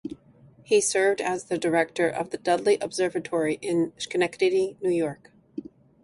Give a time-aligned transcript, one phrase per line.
[0.63, 5.29] He served as the director of the Dudley Observatory in Schenectady, New York.